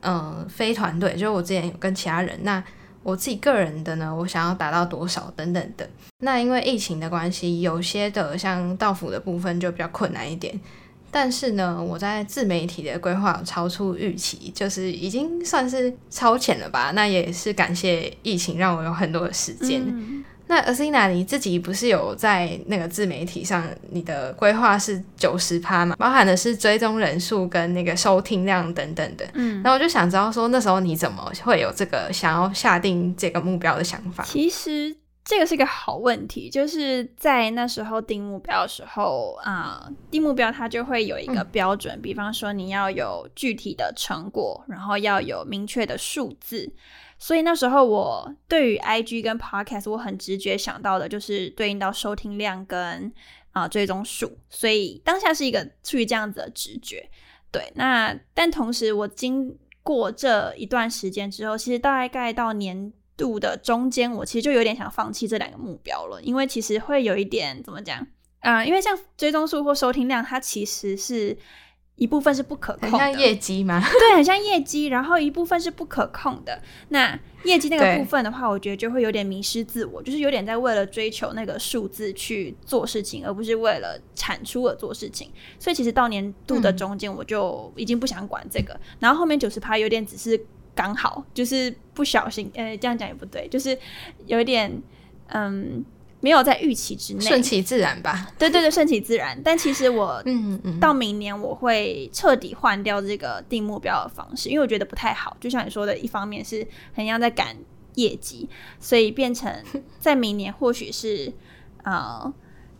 [0.00, 2.60] 嗯非团队，就是我之前有跟其他人，那
[3.08, 5.88] 我自己个人的呢，我想要达到多少等等的。
[6.18, 10.60] 那因为疫情的关系，有些的像到府的部分就比较困难一点，
[11.10, 16.90] 但是呢，我在自媒体的规划超出预期，就是已经算是超前了吧。
[16.94, 19.82] 那也是感谢疫情让我有很多的时间。
[20.48, 25.94] 那 i n a 你自己不是有在那个自媒体上，你的规划是九十趴嘛？
[25.96, 29.26] 包含的是追踪人数跟那个收听量等等的。
[29.34, 34.24] 嗯，然后我就想知道说，那时候你怎么会有这个想要下定这个目标的想法？
[34.24, 34.96] 其实
[35.28, 46.72] 这个是一个好问题，就是在那时候定目标的时候啊，定目标它就会有一个标准，比方说你要有具体的成果，然后要有明确的数字。
[47.18, 53.12] 所以那时候我对于 IG 跟 Podcast，我很直觉想到的就是对应到收听量跟
[53.52, 57.06] 啊追踪数，所以当下是一个出于这样子的直觉。
[57.52, 68.06] 对，那但同时我经过这一段时间之后，其实大概到年度的中间，我其实就有点想放弃这两个目标了，因为其实会有一点怎么讲
[68.40, 68.64] 啊？
[68.64, 71.36] 因为像追踪数或收听量，它其实是。
[72.00, 73.82] 一部分是不可控的，像业绩吗？
[73.98, 74.86] 对，很像业绩。
[74.86, 76.62] 然后一部分是不可控的。
[76.90, 85.28] 那业绩那个部分的话，我觉得就会有点迷失自我，就是有点在为了追求那个数字去做事情，而不是为了产出而做事情。
[85.58, 88.78] 所以其实到年度的中间，我就已经不想管这个。
[89.00, 90.40] 然后后面九十趴有点只是
[90.78, 93.76] 刚好，就是不小心，呃，这样讲也不对，就是
[94.26, 94.80] 有一点，
[95.26, 95.84] 嗯。
[96.20, 98.28] 没有在预期之内，顺其自然吧。
[98.36, 99.40] 对对对，顺其自然。
[99.44, 105.36] 但其实我，嗯嗯，到明年我会彻底换掉这个定目标的方式，因为我觉得不太好。
[105.38, 107.56] 就像你说的，一方面是很像在赶
[107.94, 108.48] 业绩，
[108.80, 109.62] 所以变成
[110.00, 111.32] 在明年或许是
[111.84, 112.34] 呃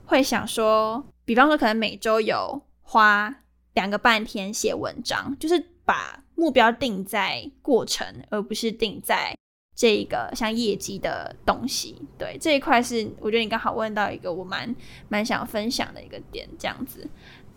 [0.06, 3.32] 会想说，比方说可能每周有花
[3.74, 9.36] 两个半天写文章，就是把目标定在过程，而不是定在。
[9.74, 14.74] 这一个像业绩的东西，对这一块是我觉得你刚好问到一个我蛮
[15.08, 17.08] 蛮想分享的一个点，这样子，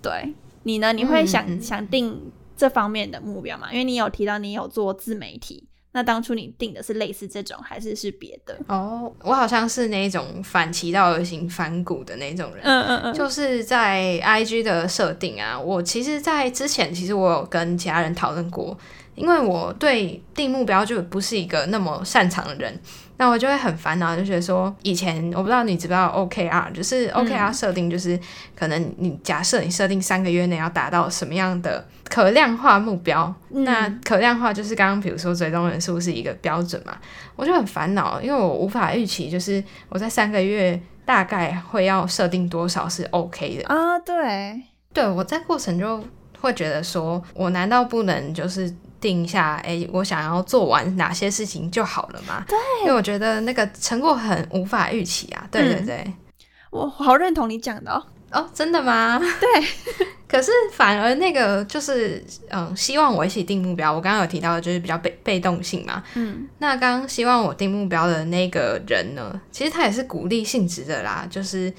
[0.04, 0.36] 对。
[0.62, 0.94] 你呢？
[0.94, 3.72] 你会想、想定这方面的目标吗？
[3.72, 8.58] 因为你有提到你有做自媒体，那当初你定的是类似这种，还是是别的？
[8.68, 12.64] 哦，我好像是那种反其道而行、反骨的那种人。
[12.64, 18.78] 嗯嗯嗯，就是在 IG 的设定啊，我其实，在之前其实我有跟其他人讨论过，
[19.16, 22.80] 因为我对定目标就不是一个那么擅长的人，
[23.22, 28.20] 那我就会很烦恼，就觉得说，以前我不知道你知不知道 OKR，就是 OKR 设定，就是
[28.56, 36.98] 可能你假设你设定三个月内要达到什么样的可量化目标，嗯那可量化就是刚刚比如说追踪人数是一个标准嘛，
[37.36, 43.68] 我就很烦恼，因为我无法预期，就是我在三个月大概会要设定多少是 OK 的。
[43.68, 46.04] 啊，对，对我在过程就
[46.42, 52.44] 会觉得说，我难道不能就是定一下，哎，我想要做完哪些事情就好了吗？
[52.50, 55.48] 对，因为我觉得那个成果很无法预期啊。
[55.52, 56.14] 对对嗯对。
[56.72, 58.04] 我好认同你讲的哦。
[58.32, 59.20] 哦，真的吗？
[59.40, 60.08] 对。
[60.26, 63.92] 可是反而那个就是，嗯，希望我一起定目标。
[63.92, 66.02] 我刚刚有提到的就是比较被被动性嘛。
[66.16, 71.72] 嗯那刚刚希望我定目标的那个人呢，其实他也是鼓励性质的啦，就是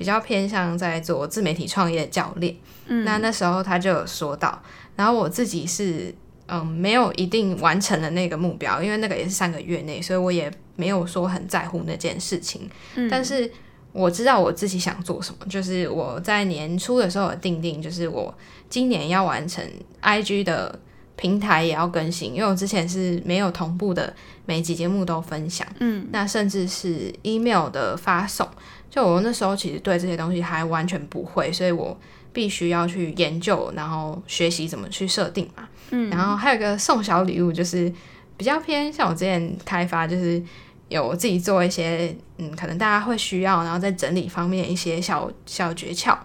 [0.00, 2.56] 比较偏向在做自媒体创业的教练。
[2.86, 4.62] 嗯，那那时候他就有说到，
[4.96, 6.14] 然后我自己是
[6.46, 12.66] 嗯没有一定完成的那个目标，因为那个也是三个月内，所以我也没有说很在乎那件事情。
[12.94, 13.52] 嗯但是
[13.92, 18.34] 我知道我自己想做什么，就是我在年初的时候有定定，就是我
[18.70, 19.62] 今年要完成
[20.00, 20.80] IG 的
[21.20, 24.10] 平台也要更新，因为我之前是没有同步的，
[24.46, 25.68] 每集节目都分享。
[25.78, 28.48] 嗯那甚至是 email 的发送，
[28.88, 31.94] 就我那时候其实对这些东西还完全不会，所以我
[32.32, 35.68] 必须要去研究，然后学习怎么去设定嘛。
[35.90, 37.92] 嗯，然后还有一个送小礼物，就是
[38.38, 40.42] 比较偏像我之前开发，就是
[40.88, 46.16] 有自己做一些嗯，可能大家会需要，然后在整理方面一些小小诀窍。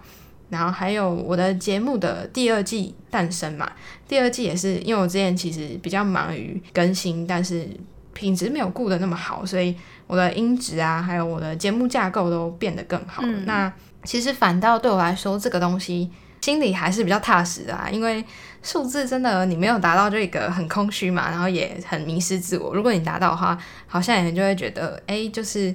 [0.48, 3.70] 然后还有我的节目的第二季诞生嘛，
[4.06, 7.68] 第二季也是因为我之前其实比较忙于更新，但是
[8.12, 9.74] 品质没有顾得那么好，所以
[10.06, 13.22] 我的音质啊，还有我的节目架构都变得更好。
[13.24, 13.72] 嗯那
[14.04, 16.08] 其实反倒对我来说，这个东西
[16.40, 18.24] 心里还是比较踏实的啊，因为
[18.62, 22.72] 数字真的你没有达到就一个很空虚嘛，然后也很迷失自我。
[22.72, 25.74] 如果你达到的话，好像也就会觉得，哎，就是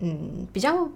[0.00, 0.86] 嗯比较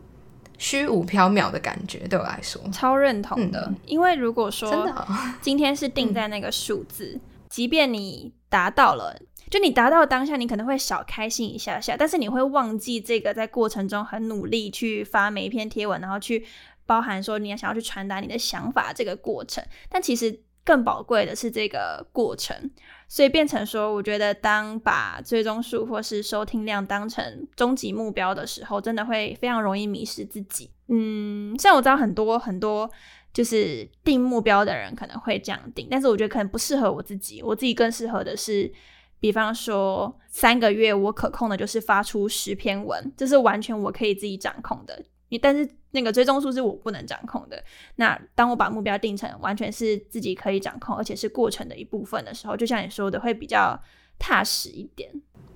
[0.61, 3.77] 虚无缥缈的感觉，对我来说，超认同的，嗯。
[3.87, 5.07] 因为如果说真的哦、
[5.40, 7.18] 今天是定在那个数字，
[7.49, 9.18] 即便你达到了，
[9.49, 16.44] 就你达到当下，你可能会小开心一下下，但是你会忘记这个在过程中很努力去发每一篇贴文，然后去
[16.85, 22.70] 包含说你要想要去传达你的想法这个过程，但其实更宝贵的是这个过程。
[23.12, 30.70] 所以变成说，我觉得当把追踪数或是收听量当成终极目标的时候，真的会非常容易迷失自己。
[30.87, 32.88] 嗯，像我知道很多很多
[33.35, 37.42] 就是定目标的人可能会这样定，但是我觉得可能不适合我自己。
[37.42, 38.73] 我自己更适合的是，
[39.18, 45.03] 比方说三个月我可控的就是发出十篇文，这是完全我可以自己掌控的。
[45.31, 47.61] 你但是那个追踪数是我不能掌控的。
[47.97, 53.81] 那当我把目标定成完全是自己可以掌控，而且是过程的一部分的时候，就像你说的，会比较
[54.19, 55.11] 踏实一点。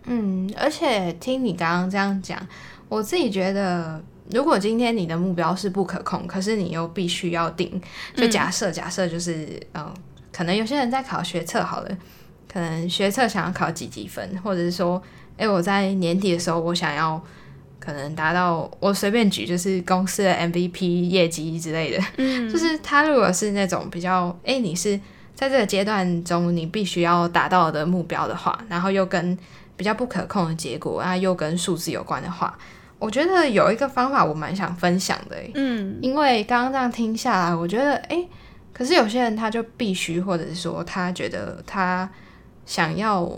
[0.04, 2.44] 嗯，而且听你刚刚这样讲，
[2.88, 7.80] 我自己觉得，如果今天你的目标是不可控，可是你又必须要定，
[8.16, 9.94] 就假设、假设就是，嗯、
[10.32, 11.98] 可能有些人在考学测好了，
[12.52, 15.02] 可能学测想要考几几分，或者是说，
[15.36, 17.20] 诶，我在年底的时候我想要。
[17.84, 22.48] 可能达到我随便举就是公司的 MVP 业绩之类的，嗯。
[22.50, 24.98] 就是他如果是那种比较，诶，你是
[25.34, 29.36] 在这个阶段中你必须要达到的目标的话，然后又跟
[29.76, 32.56] 比较不可控的结果啊，又跟数字有关的话，
[32.98, 35.98] 我觉得有一个方法我蛮想分享的诶，嗯。
[36.00, 38.26] 因为刚刚这样听下来，我觉得诶，
[38.72, 42.08] 可是有些人他就必须，或者是说他觉得他
[42.64, 43.30] 想要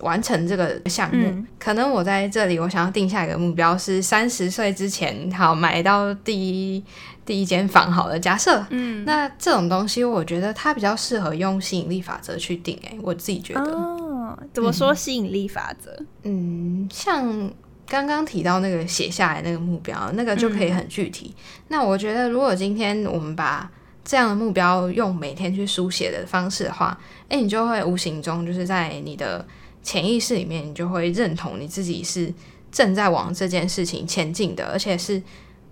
[0.00, 6.84] 完成这个项目，嗯可能我在这里我想要定下一个目标是三十岁之前好买到第一
[7.24, 8.64] 第一间房好了，假设。
[8.70, 12.78] 嗯，那这种东西，我觉得它比较适合用吸引力法则去定。
[12.82, 15.96] 诶，我自己觉得，哦，怎么说吸引力法则？
[16.24, 17.50] 嗯，像
[17.86, 21.34] 刚刚提到那个写下来那个目标，那个就可以很具体。
[21.68, 23.70] 那我觉得，如果今天我们把
[24.04, 26.98] 这样的目标用每天去书写的方式的话，
[27.28, 29.46] 诶，你就会无形中就是在你的
[29.84, 32.34] 潜意识里面，你就会认同你自己是
[32.72, 35.22] 正在往这件事情前进的，而且是。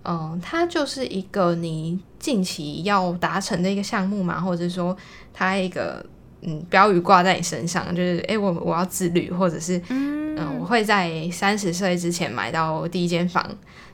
[0.05, 4.93] 嗯，它就是一个你近期要达成的一个项目嘛，或者说
[5.33, 6.05] 它一个
[6.41, 13.49] 嗯标语挂在你身上，就是诶，我我要自律，或者是嗯嗯，我会在三十岁之前买到第一间房，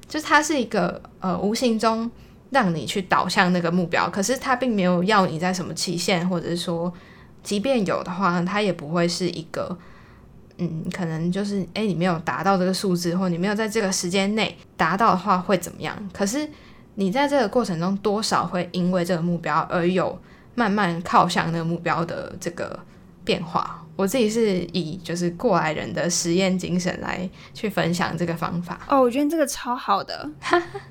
[0.08, 2.10] 就是它是一个呃无形中
[2.50, 6.92] 让你去导向那个目标，可是它并没有要你在什么期限，或者是说，
[7.44, 9.78] 即便有的话，它也不会是一个，
[10.60, 15.98] 嗯，可能就是诶，你没有达到这个数字，或你没有在这个时间内达到的话会怎么样？
[16.14, 16.48] 可是
[16.96, 20.20] 你在这个过程中多少会因为这个目标而有
[20.56, 22.78] 慢慢靠向那个目标的这个
[23.24, 23.86] 变化。
[23.96, 30.30] 我自己是以就是过来人的实验精神来去分享这个方法哦，我觉得这个超好的，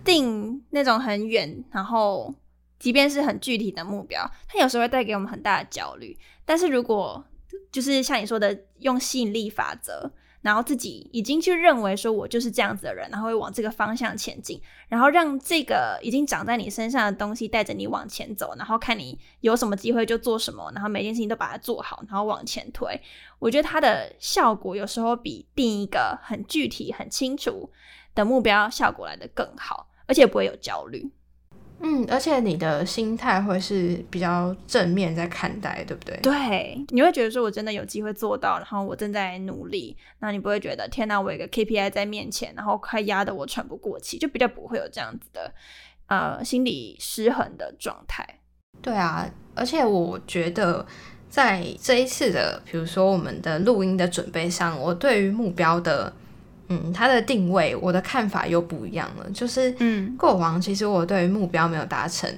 [0.04, 2.34] 定那种很远，然后
[2.78, 6.14] 即便是很具体的目标，它有时候会带给我们很大的焦虑。
[6.44, 7.24] 但是如果
[7.70, 10.12] 就是像你说的，用吸引力法则。
[10.40, 22.98] 然后自己已经去认为说，我就是这样子的人，然后会往这个方向前进，然后让这个已经长在你身上的东西带着你往前走，然后看你有什么机会就做什么，然后每件事情都把它做好，然后往前推。
[23.40, 27.68] 我觉得它的效果有时候比定一个很具体、很清楚
[28.14, 31.10] 的目标效果来的更好，而且不会有焦虑。
[31.80, 36.16] 嗯，而且你的心态会是比较正面在看待，对不对？
[36.20, 45.52] 对，你会觉得说我真的有机会做到，然后我正在努力，那你不会觉得天哪，我有个 KPI 在面前，然后快压得我喘不过气，就比较不会有这样子的
[46.08, 48.26] 呃心理失衡的状态。
[48.82, 50.84] 对啊，而且我觉得
[51.28, 56.12] 在这一次的，比如说我们的录音的准备上，我对于目标的。
[56.68, 59.26] 嗯，它的定位，我的看法又不一样了。
[59.32, 62.30] 就是，嗯，过往其实我对于目标没有达成，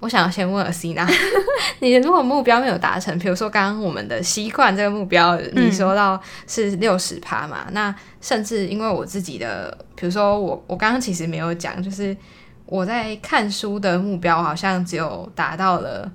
[0.00, 1.06] 我想要先问 c 娜，
[1.80, 7.66] 你如果目标没有达成，比如说刚刚我们的习惯这个目标，你说到是六十趴嘛？
[7.72, 12.16] 那甚至因为我自己的，比如说我我刚刚其实没有讲，就是
[12.64, 16.10] 我在看书的目标好像只有达到了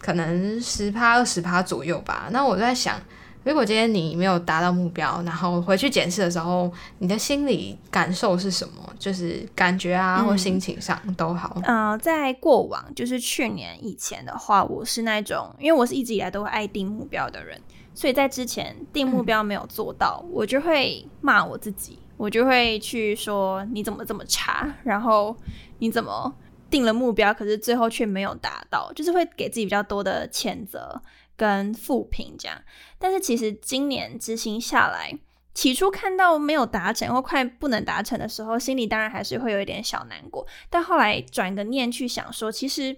[0.00, 2.28] 可能十趴二十趴左右吧。
[2.32, 3.00] 那我在想。
[3.44, 8.74] 如果今天你没有达到目标，然后回去检视的时候，你的心理感受是什么？
[8.98, 11.60] 就是感觉啊，或心情上都好。
[11.64, 17.60] 嗯，在过往，就是去年以前的话，我是那种，因为我是一直以来都会爱定目标的人，
[17.94, 25.36] 所以在之前定目标没有做到，我就会骂我自己，我就会去说你怎么这么差，然后
[25.80, 26.32] 你怎么
[26.70, 31.02] 定了目标，可是最后却没有达到，就是会给自己比较多的谴责。
[31.42, 32.62] 跟负评这样，
[33.00, 35.18] 但是其实今年执行下来，
[35.52, 40.46] 起初看到没有达成或快不能达成的时候，心里当然还是会有一点小难过。
[40.70, 42.96] 但后来转个念去想说，其实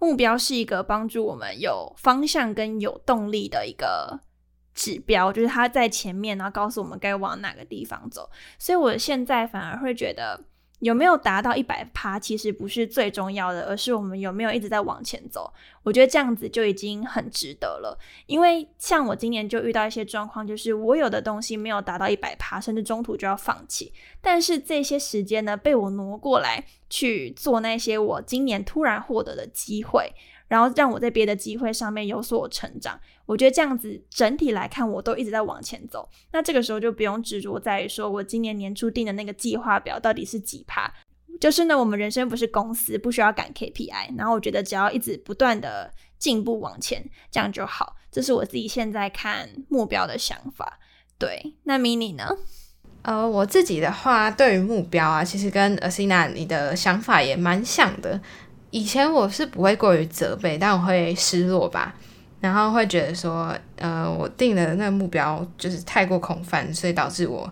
[0.00, 4.18] 目标是一个帮助我们有方向跟有动力的一个
[4.74, 8.28] 指标，就是它在前面，然后告诉我们该往哪个地方走。
[8.58, 10.42] 所以我现在反而会觉得。
[10.84, 15.50] 有没有达到一百趴，其实不是最重要的，而是我们有没有一直在往前走。
[15.82, 17.98] 我觉得这样子就已经很值得了。
[18.26, 23.94] 因为像我今年就遇到一些状况，就是我有的东西没有达到一百趴，甚至中途就要放弃。
[24.20, 30.12] 但是这些时间呢，被我挪过来去做那些我今年突然获得的机会。
[30.48, 36.08] 然后让我在别的机会上面有所成长，我觉得这样子整体来看，我都一直在往前走。
[36.32, 40.92] 那这个时候就不用执着在于说我今年年初定的那个计划表到底是几趴。
[41.40, 44.16] 就是呢，我们人生不是公司，不需要赶 KPI。
[44.16, 47.96] 然后我觉得只要一直不断的进步往前，这样就好。
[48.10, 50.78] 这是我自己现在看目标的想法。
[51.18, 52.28] 对，那 mini 呢？
[53.02, 58.20] 呃，我自己的话，对于目标啊，其实跟 Asina 你的想法也蛮像的。
[58.74, 61.94] 以前我是不会过于责备，但我会失落吧，
[62.40, 67.48] 然后会觉得说，呃，我定的那个目标就是太过空泛，所以导致我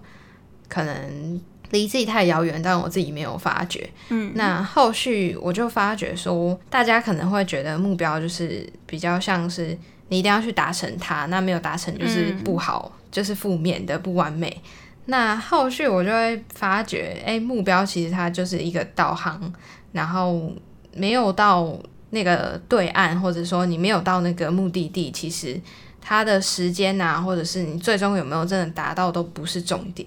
[0.68, 3.88] 可能离自己太遥远，但我自己没有发觉。
[4.08, 14.60] 嗯，那后续我就发觉说，大家可能会觉得目标就是比较像是你一定要去达成它，那没有达成就是不好，就是负面的不完美。
[15.04, 19.40] 那后续我就会发觉，哎，目标其实它就是一个导航，
[19.92, 20.50] 然后。
[20.94, 21.76] 没有到
[22.10, 25.60] 那个对岸，或者说你没有到那个目的地，其实
[26.00, 30.06] 它的时间啊，或者是你最终有没有真的达到，都不是重点。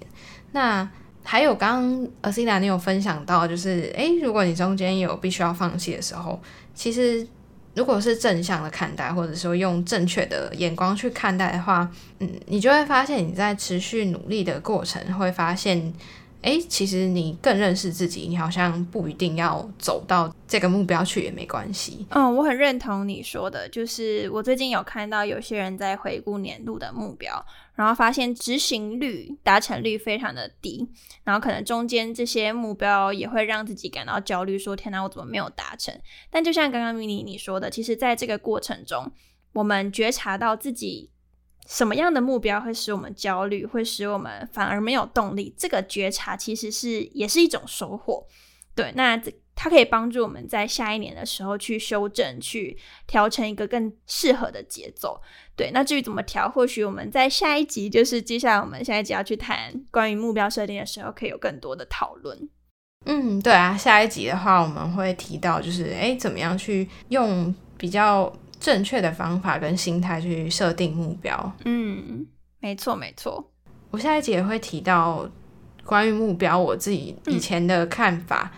[0.52, 0.88] 那
[1.22, 6.40] 还有刚刚 a s i n a 你有分享到，就是诶，如果你中间有必须要放弃的时候，
[6.74, 7.26] 其实
[7.74, 15.92] 如果是正向的看待，或者说用正确的眼光去看待的话，嗯，你就会发现你在持续努力的过程，会发现。
[16.46, 22.06] 哎，其实你更认识自己，你好像不一定要走到这个目标去也没关系。
[22.10, 27.44] 嗯，我很认同你说的，就是我最近有看到有些人在回顾年度的目标，
[27.74, 30.88] 然后发现执行率、达成率非常的低，
[31.24, 35.92] 然后可能中间这些目标也会让自己感到焦虑，说天哪，我怎么没有达成？
[36.30, 39.10] 但就像刚刚 mini 你说的，其实在这个过程中，
[39.52, 41.10] 我们觉察到自己。
[41.66, 45.54] 什么样的目标会使我们焦虑，会使我们反而没有动力？
[45.58, 48.26] 这个觉察其实是也是一种收获。
[48.74, 49.20] 对，那
[49.54, 55.18] 它可以帮助我们在下一年的时候去修正、去调成一个更适合的节奏。
[55.56, 62.38] 对，那至于怎么调，或许我们在下一集，就是接下来我们下一集要去谈关于目标设定的时候，可以有更多的讨论。
[63.06, 68.30] 嗯，对啊，下一集的话，我们会提到就是，哎，怎么样去用比较
[68.66, 71.52] 正确的方法跟心态去设定目标。
[71.64, 72.26] 嗯，
[72.58, 73.48] 没错，没错。
[73.92, 75.24] 我下一集也会提到
[75.84, 78.50] 关于目标，我自己以前的看法。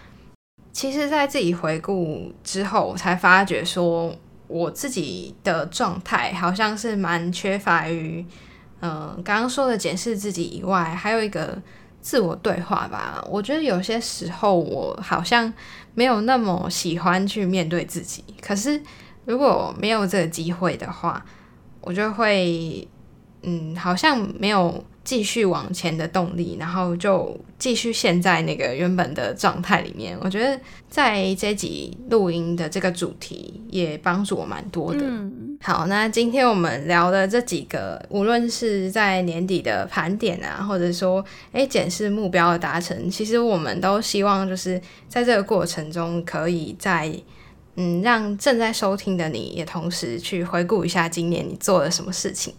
[0.73, 8.25] 其实，在自己回顾之后，我才发觉说，我自己的状态好像是蛮缺乏于，
[8.81, 11.61] 嗯，刚刚说的检视自己以外，还有一个
[12.01, 13.23] 自我对话吧。
[13.29, 15.53] 我觉得有些时候，我好像
[15.93, 18.25] 没有那么喜欢去面对自己。
[18.41, 18.83] 可是，
[19.29, 21.25] 如果没有这个机会的话，
[21.83, 22.89] 我就会，
[23.43, 24.83] 嗯，好像没有。
[25.05, 30.15] 继续往前的动力，然后就继续陷在那个原本的状态里面。
[30.21, 30.61] 我觉得
[30.91, 35.01] 在这集录音的这个主题也帮助我蛮多的。
[35.63, 47.11] 好，那今天我们聊的这几个，无论是在年底的盘点啊，或者说诶检视目标的达成，其实我们都希望就是在这个过程中，可以在
[47.81, 52.53] 嗯让正在收听的你也同时去回顾一下今年你做了什么事情。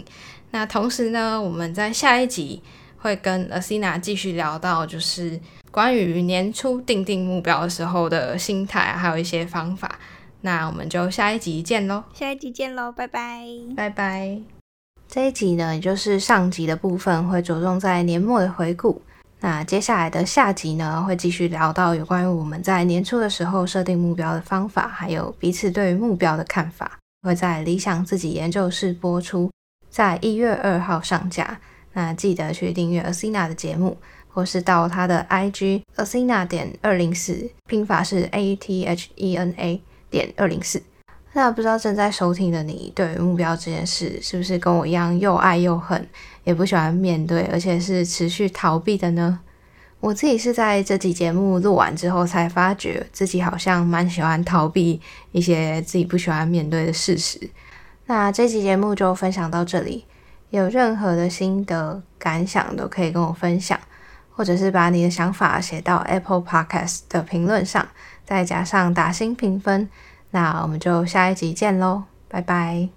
[0.52, 2.62] 那同时呢，我们在下一集
[3.00, 5.38] 会跟 Asina 继续聊到，就是
[5.72, 10.00] 关于年初定定目标的时候的心态，还有一些方法。
[10.42, 12.06] 那我们就下一集见喽！
[12.14, 13.44] 下一集见喽，拜拜，
[13.76, 14.40] 拜拜。
[15.06, 19.02] 这一集呢，也就是上集的部分，会着重在年末的回顾。
[19.42, 29.50] 那接下来的下集呢，会继续聊到有关于我们在年初的时候设定目标的方法，还有彼此对于目标的看法，会在理想自己研究室播出。
[29.90, 31.60] 在一月二号上架，
[31.94, 40.84] 那记得去订阅 Asina 的节目，或是到他的 IG Asina 点二零四，拼法是 A T H E N A 点二零四。
[41.34, 46.08] 那不知道正在收听的你，对于目标这件事是不是跟我一样又爱又恨，
[46.44, 49.40] 也不喜欢面对，而且是持续逃避的呢？
[50.00, 55.00] 我自己是在这集节目录完之后，才发觉自己好像蛮喜欢逃避
[55.32, 57.40] 一些自己不喜欢面对的事实。
[58.08, 60.06] 那这期节目就分享到这里，
[60.50, 63.80] 有任何的心得感想都可以跟我分享，
[64.32, 67.88] 或者是把你的想法写到 Apple Podcast 的评论上，
[68.26, 69.88] 再加上打星评分。
[70.32, 72.90] 那我们就下一集见喽，拜拜。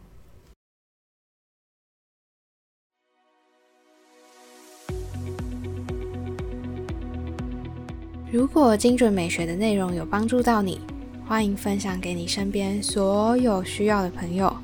[8.30, 10.80] 如果精准美学的内容有帮助到你，
[11.26, 14.54] 欢迎分享给你身边所有需要的朋友。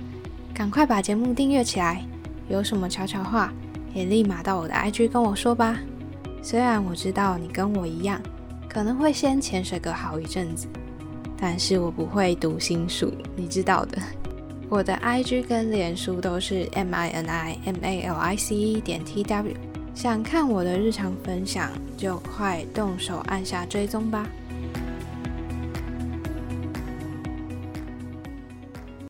[0.54, 2.02] 赶快把节目订阅起来，
[2.48, 3.52] 有什么悄悄话
[3.94, 5.78] 也立马到我的 IG 跟我说吧。
[6.42, 8.20] 虽然我知道你跟我一样，
[8.68, 10.66] 可能会先潜水个好一阵子，
[11.40, 13.98] 但是我不会读心术，你知道的。
[14.68, 19.22] 我的 IG 跟脸书都是 M I N I M A L I C E 点 T
[19.22, 19.54] W，
[19.94, 24.28] 想看我的日常分享就快动手按下追踪吧。